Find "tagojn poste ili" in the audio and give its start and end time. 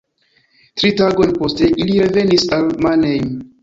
1.03-2.01